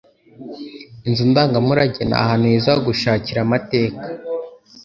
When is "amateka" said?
3.45-4.03